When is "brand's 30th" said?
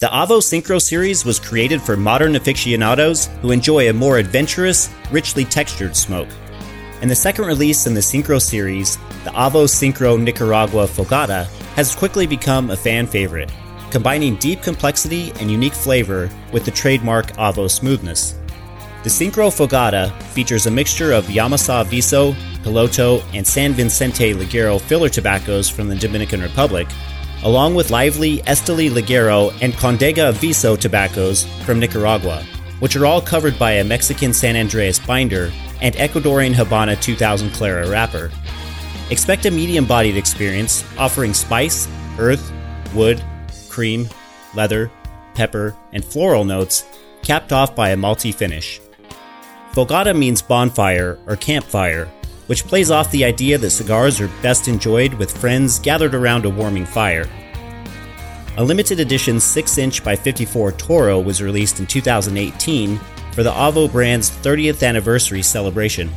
63.92-64.84